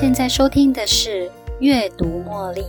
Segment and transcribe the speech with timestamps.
[0.00, 1.28] 现在收听的是
[1.58, 2.62] 《阅读茉莉》。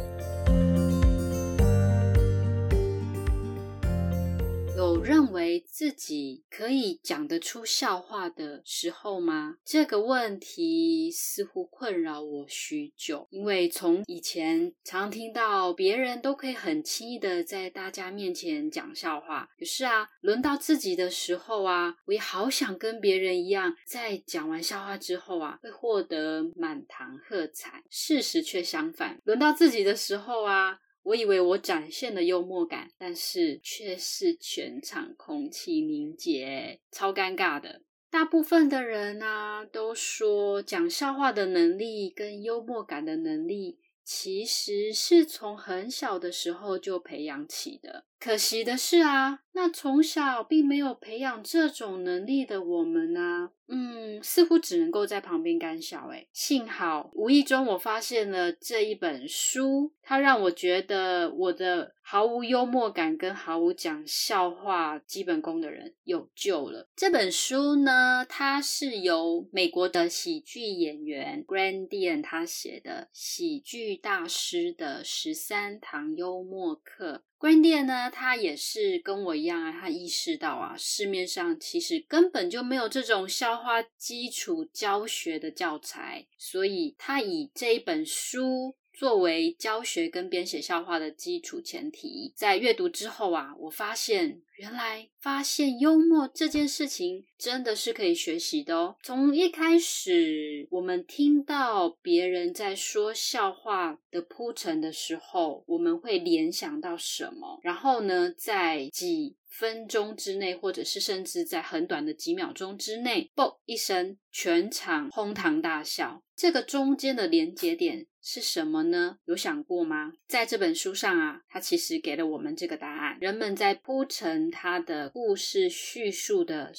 [4.82, 9.58] 有认为自己可以讲得出笑话的时候吗？
[9.64, 27.84] 这个问题似乎困扰我许久，因为从以前常听到别人都可以很轻易的在大家面前讲笑话，可是啊，轮到自己的时候啊，我也好想跟别人一样，在讲完笑话之后啊，会获得满堂喝彩。
[27.92, 30.80] 事实却相反，轮到自己的时候啊。
[31.04, 37.82] 我以为我展现了幽默感，但是却是全场空气凝结，超尴尬的。
[38.10, 48.06] 大部分的人啊，都说讲笑话的能力跟幽默感的能力，其实是从很小的时候就培养起的。
[48.22, 56.08] 可惜的是啊，那从小并没有培养这种能力的我们呢，嗯，似乎只能够在旁边干笑。
[56.10, 66.88] 诶幸好无意中我发现了这一本书，它让我觉得我的毫无幽默感跟毫无讲笑话基本功的人有救了。
[66.96, 77.24] 这本书呢，它是由美国的喜剧演员 Grandian 他写的《喜剧大师的十三堂幽默课》。
[77.42, 88.76] 关店呢，他也是跟我一样啊，他意识到啊，市面上其实根本就没有这种消化基础教学的教材，所以他以这一本书。
[88.94, 98.96] 作为教学跟编写笑话的基础前提，在阅读之后啊，我发现原来发现幽默这件事情真的是可以学习的哦。
[99.02, 107.60] 从一开始我们听到别人在说笑话的铺陈的时候，我们会联想到什么？
[107.64, 116.22] 然后呢，在几分钟之内，或者是甚至在很短的几秒钟之内，嘣一声，全场哄堂大笑。
[116.36, 118.08] 这个中间的连接点。
[118.24, 119.18] 是什么呢？
[119.26, 120.14] 有想过吗？
[120.28, 123.18] 在这本书上啊，它其实给了我们这个答案。
[123.20, 126.72] 人们在铺陈他的故事叙述的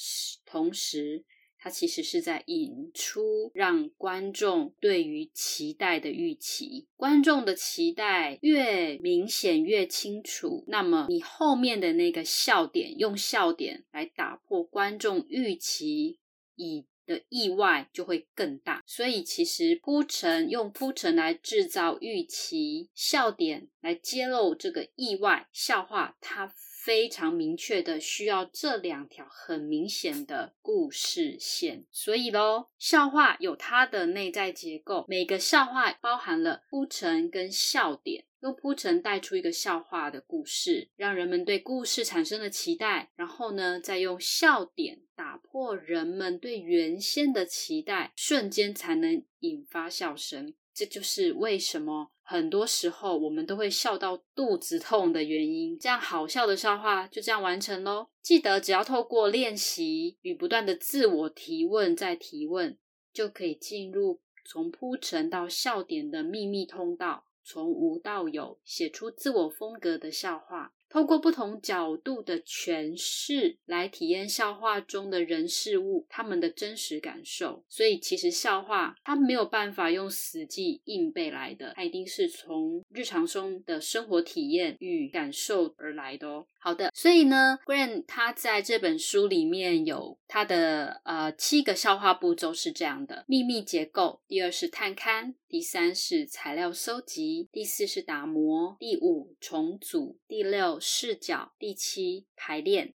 [0.45, 1.25] 同时，
[1.57, 6.87] 它其实是在引出让观众对于期待的预期。
[6.95, 16.19] 观众的期待越明显越清楚，那么你后面的那个笑点，用笑点来打破观众预期，
[16.55, 16.85] 以。
[17.05, 26.53] 的意外就会更大，所以其实铺陈用铺陈来制造预期笑点，来揭露这个意外笑话，它
[26.83, 31.85] 非常明确的需要这两条很明显的故事线。
[31.89, 38.25] 所以喽，笑话有它的内在结构，每个笑话包含了铺陈跟笑点。
[38.41, 50.53] 用铺陈带出一个笑话的故事，让人们对故事产生了期待，然后呢，再用笑点打破人们对原先的期待，瞬间才能引发笑声。
[50.73, 55.77] 这就是为什么很多时候我们都会笑到肚子痛的原因。
[55.77, 58.07] 这样好笑的笑话就这样完成喽。
[58.23, 62.75] 记得只要透过练习与不断的自我提问再提问，
[63.13, 67.25] 就可以进入从铺陈到笑点的秘密通道。
[67.45, 70.73] 从无到有，写出自我风格的笑话。
[70.93, 77.65] 透过不同角度的诠释来体验笑话中的人事物，他们的真实感受。
[77.67, 86.45] 所以，其实笑话它没有办法用死记硬背来的，它一定是从日常中的生活体验与感受而来的哦。
[86.63, 100.79] 好的，所以呢，Grant 他在这本书里面有他的呃七个消化步骤是这样的：秘密结构，第二是探勘，第三是材料收集，第四是打磨，第五重组，第六。
[100.79, 102.93] 视角第七排练。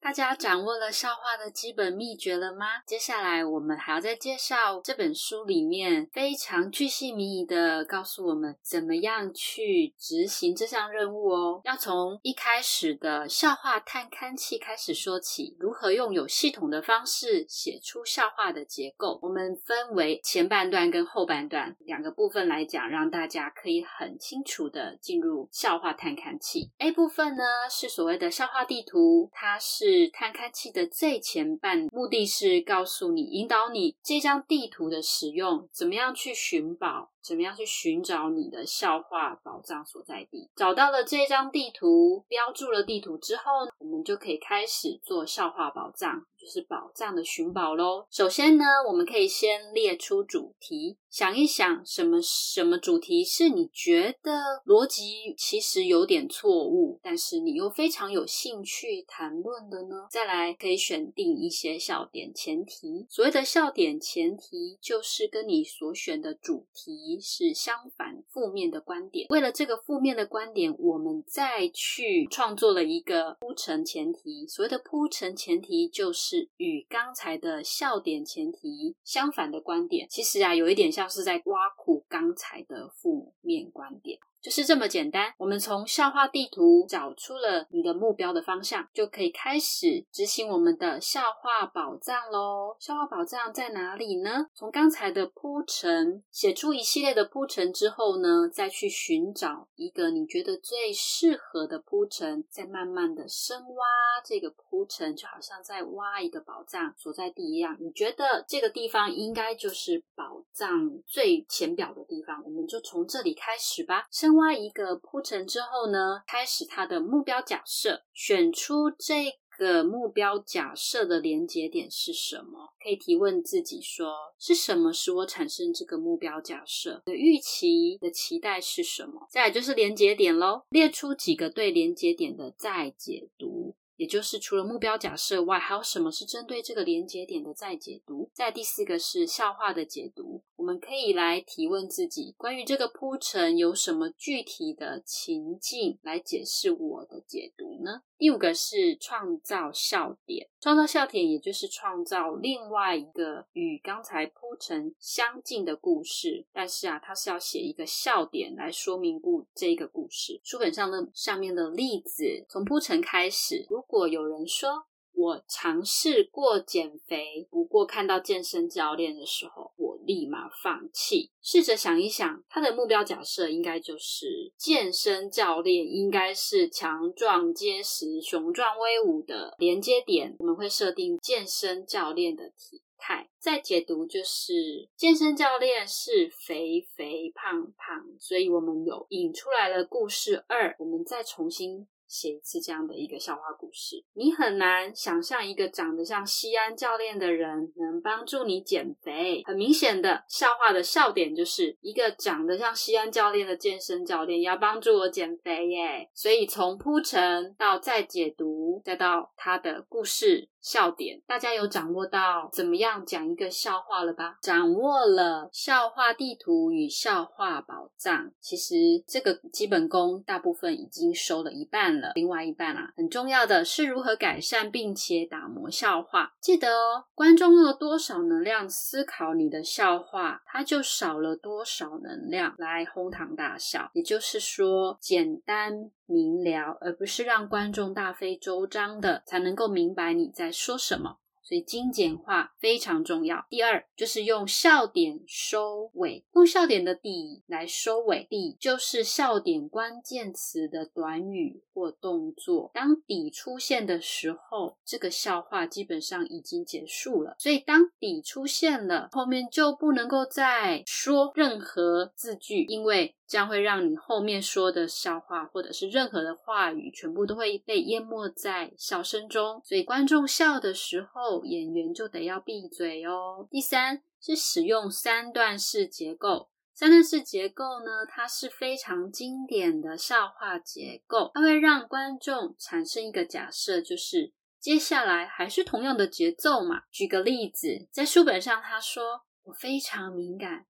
[0.00, 2.78] 大家掌握了笑话的基本秘诀了吗？
[2.86, 11.60] 接下来我们还要再介绍这本书里面非常巨细靡遗的告诉我们怎么样去执行这项任务哦。
[11.64, 19.18] 要从一开始的笑话探勘器开始说起，如何用有系统的方式写出笑话的结构。
[19.20, 26.70] 我们分为前半段跟后半段两个部分来讲，让大家可以很清楚的进入笑话探勘器。
[26.78, 29.87] A 部分呢是所谓的笑话地图，它是。
[29.88, 37.10] 是探勘器的最前半，目的是告诉你、引导你这张地图的使用，怎么样去寻宝。
[37.28, 40.48] 怎么样去寻找你的笑话宝藏所在地。
[40.56, 43.42] 找到了这张地图，标注了地图之后，
[43.78, 48.06] 我们就可以开始做笑话宝藏，就是宝藏的寻宝喽。
[48.10, 50.96] 首先呢，我们可以先列出主题。
[51.10, 54.32] 想一想，什么什么主题是你觉得
[54.66, 60.06] 逻辑其实有点错误，但是你又非常有兴趣谈论的呢？
[60.10, 63.06] 再来，可以选定一些笑点前提。
[63.08, 69.28] 所谓的笑点前提，就是跟你所选的主题是相反、负面的观点。
[69.30, 74.46] 为了这个负面的观点，我们再去创作了一个铺陈前提。
[74.48, 80.08] 所谓的铺陈前提，就是与刚才的笑点前提相反的观点。
[80.10, 80.88] 其实啊，有一点。
[80.88, 84.18] 像是在挖苦刚才的负面观点。
[84.48, 85.30] 就是这么简单。
[85.36, 92.74] 我们从笑话地图找出了你的目标的方向，就可以开始执行我们的笑话宝藏喽。
[92.80, 94.46] 笑话宝藏在哪里呢？
[94.54, 103.84] 从刚才的铺陈，写出一系列的铺陈之后呢，再去寻找一个你觉得最适合的铺陈，再慢慢的深挖
[104.24, 107.76] 这个铺陈，就好像在挖一个宝藏所在地一样。
[107.78, 114.06] 你觉得这个地方应该就是宝藏最浅表的地方，我们就从这里开始吧。
[114.10, 122.72] 深另外一个铺陈之后呢，开始它的目标假设，选出这个目标假设的连接点是什么？
[122.80, 127.02] 可以提问自己说：是什么使我产生这个目标假设？
[127.04, 129.26] 的预期的期待是什么？
[129.28, 133.74] 再来就是连接点喽，列出几个对连接点的再解读。
[133.96, 138.30] 也就是除了目标假设外，还有什么是针对这个连接点的再解读？
[138.32, 148.02] 再第四个是笑话的解读，我们可以来提问自己：关于这个铺陈有什么具体的情境来解释我的解读呢？
[148.18, 160.40] 第五个是创造笑点，创造笑点也就是创造另外一个与刚才铺陈相近的故事，但是啊，它是要写一个笑点来说明故这个故事。
[160.42, 164.86] 书本上的上面的例子，从铺陈开始，如果有人说。
[165.20, 169.67] 我尝试过减肥，不过看到健身教练的时候，
[170.08, 171.30] 立马放弃。
[171.42, 180.34] 试着想一想，他的目标假设应该就是健身教练应该是强壮结实、雄壮威武的连接点。
[180.38, 190.74] 我们会设定健身教练的体态，再解读就是健身教练是肥肥胖胖，所以我们有引出来了故事二。
[190.78, 191.86] 我们再重新。
[192.08, 199.42] 写一次这样的一个笑话故事，你很难想象一个长得像西安教练的人能帮助你减肥。
[199.44, 206.08] 很明显的笑话的笑点就是一个长得像西安教练的健身教练要帮助我减肥耶。
[206.14, 210.48] 所以从铺陈到再解读，再到他的故事。
[210.68, 214.36] 笑点，大家有掌握到怎么样讲一个笑话了吧？
[214.42, 218.74] 掌握了笑话地图与笑话宝藏，其实
[219.06, 226.34] 这个基本功大部分已经收了一半了，另外一半啊，很重要的是如何改善并且打磨笑话。
[226.38, 233.90] 记得哦，观众用了多少能量思考你的笑话，他就少了多少能量来哄堂大笑。
[233.94, 235.90] 也就是说，简单。
[236.08, 241.18] 明了，而不是让观众大费周章的才能够明白你在说什么。
[241.40, 243.46] 所以精简化非常重要。
[243.48, 248.26] 第二就是用笑点收尾，用笑点的底来收尾。
[248.28, 252.70] 底就是笑点关键词的短语或动作。
[252.74, 257.34] 当底出现的时候，这个笑话基本上已经结束了。
[257.38, 269.60] 所以当底出现了，后面就不能够再说任何字句，因为这样会让你后面说的笑话或者是任何的话语全部都会被淹没在笑声中。
[269.64, 271.18] 所以观众笑的时候。
[271.44, 273.46] 演员就得要闭嘴哦。
[273.50, 276.48] 第三是使用三段式结构。
[276.72, 286.82] 三段式结构呢，它是非常经典的笑话结构，它会让观众产生一个假设，就是接下来还是同样的节奏嘛。
[286.90, 290.66] 举个例子，在书本上他说：“我非常敏感，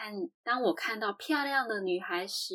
[0.00, 2.54] 看当我看到漂亮的女孩时，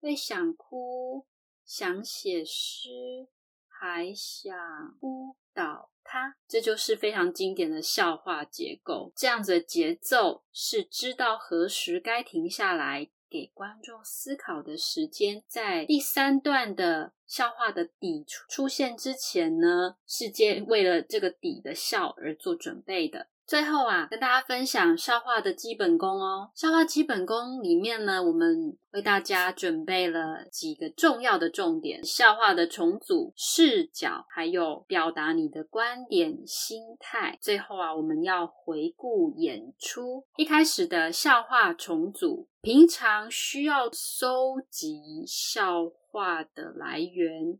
[0.00, 1.26] 会想哭，
[1.64, 3.26] 想写诗，
[3.66, 4.56] 还想
[5.00, 9.12] 哭。”到他，这就是非常经典的笑话结构。
[9.16, 15.42] 这样子的节奏是知道何时该停下来，给观众思考的时间。
[15.46, 23.28] 在第三段的笑话的底出出现之前呢，是接为了这个底的笑而做准备的。
[23.46, 26.50] 最后啊，跟大家分享笑话的基本功哦。
[26.54, 37.38] 笑话基本功里面呢，我们为大家准备了几个重要的重点：笑话的重组、视角，还有表达你的观点、心态。
[37.40, 40.26] 最后啊，我们要回顾演出。
[40.36, 47.58] 一开始的笑话重组，平常需要收集笑话的来源。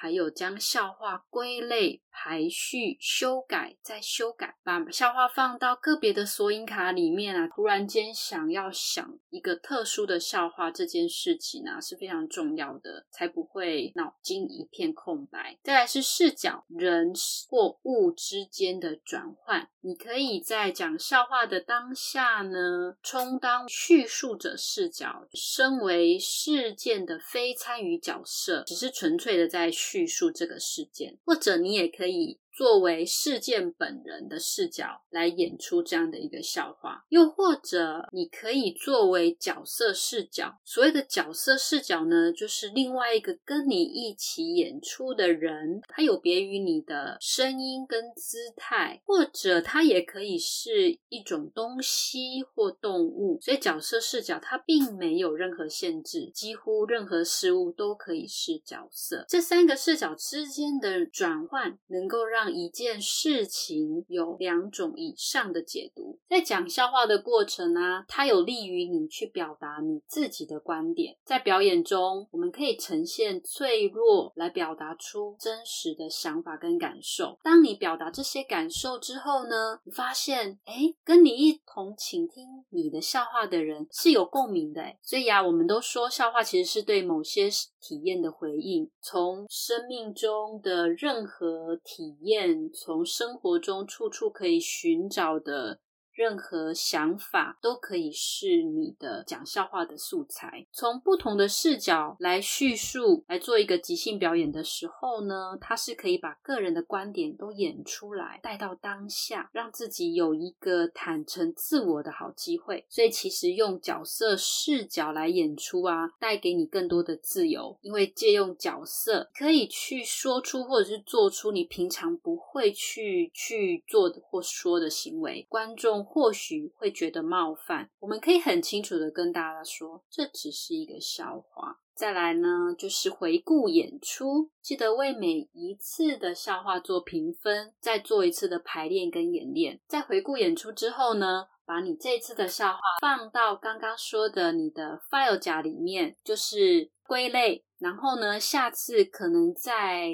[0.00, 7.46] 还有将笑话归类、排序、修改再修改，把笑话放到个别的索引卡里面啊。
[7.46, 15.58] 突然间想要想一个特殊的笑话，这件事情呢是非常重要的，才不会脑筋一片空白。
[15.62, 17.12] 再来是视角，人
[17.50, 19.68] 或物之间的转换。
[19.82, 29.70] 你可以在讲笑话的当下呢，充当叙述者视角，身为事件的非参与角色，只是纯粹的在。
[29.90, 32.38] 叙述这个事件，或者你也可以。
[32.52, 40.58] 作为事件本人的视角来演出这样的一个笑话，又或者你可以作为角色视角。
[40.64, 53.38] 所谓的角色视角呢，就是另外一个跟你一起演出的人，他有别于你的声音跟姿态，或者他也可以是一种东西或动物。
[53.40, 59.24] 所以角色视角它并没有任何限制，几乎任何事物都可以是角色。
[59.28, 71.14] 这三个视角之间的转换，能够让让一件事情有两种以上的解读，在讲笑话的过程呢，它有利于你去表达你自己的观点。
[71.22, 77.38] 在表演中，我们可以呈现脆弱来表达出真实的想法跟感受。
[77.42, 84.82] 当你表达这些感受之后呢，你发现，哎，跟你一同倾听你的笑话的人是有共鸣的。
[85.02, 87.50] 所以啊，我们都说笑话其实是对某些
[87.82, 92.29] 体验的回应，从生命中的任何体验。
[92.72, 95.80] 从生活中处处可以寻找的。
[96.20, 100.66] 任何想法都可以是你的讲笑话的素材。
[100.70, 112.84] 从不同的视角来叙述，来做一个即兴表演的时候呢，它是可以把个人的观点都演出来，带到当下，让自己有一个坦诚自我的好机会。
[112.90, 126.09] 所以，其实用角色视角来演出啊，带给你更多的自由，因为借用角色可以去说出或者是做出你平常不会去去做或说的行为，观众。
[126.12, 131.78] 或许会觉得冒犯，我们可以很清楚的跟大家说，这只是一个笑话。
[131.94, 139.78] 再来呢，就是回顾演出，记得为每一次的笑话做评分，再做一次的排练跟演练。
[139.86, 147.64] 在回顾演出之后呢，把你这次的笑话放到刚刚说的你的 file 夹里面，就是归类。
[147.78, 150.10] 然后呢，下次可能在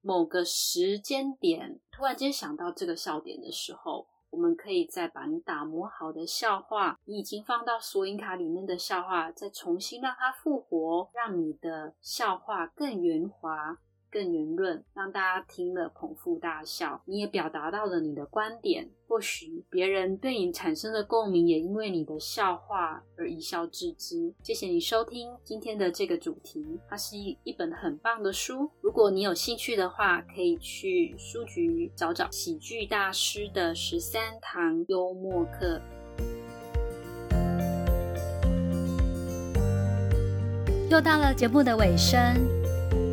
[0.00, 4.06] 某个时间点突然间想到这个笑点的时候。
[4.40, 13.76] 我们可以再把你打磨好的笑话，你已经放到索引卡里面的笑话，再重新让它复活，让你的笑话更圆滑。
[14.10, 17.00] 更圆润，让大家听了捧腹大笑。
[17.06, 24.34] 你也表达到了你的观点，或许别人对你产生的共鸣，也因为你的笑话而一笑置之。
[24.42, 28.70] 谢谢你收听今天的这个主题，它是一一本很棒的书。
[28.80, 35.80] 如果你有兴趣的话，可以去书局找找喜剧大师的十三堂幽默课。
[40.90, 42.59] 又到了节目的尾声。